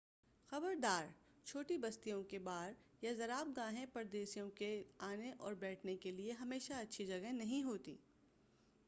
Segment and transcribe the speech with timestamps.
[0.49, 1.05] خبردار
[1.45, 6.73] چھوٹی بستیوں کے بار یا زرابگاہیں پردیسیوں کے لیے آنے اور بیٹھنے کے لیے ہمیشہ
[6.73, 7.95] اچھی جگہیں نہیں ہوتیں